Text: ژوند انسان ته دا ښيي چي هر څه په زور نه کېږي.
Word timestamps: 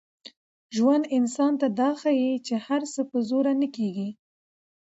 ژوند 0.75 1.03
انسان 1.17 1.53
ته 1.61 1.67
دا 1.79 1.89
ښيي 2.01 2.31
چي 2.45 2.55
هر 2.65 2.81
څه 2.93 3.01
په 3.11 3.17
زور 3.29 3.45
نه 3.61 3.67
کېږي. 3.75 4.09